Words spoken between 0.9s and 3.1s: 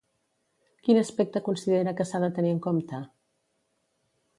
aspecte considera que s'ha de tenir en compte?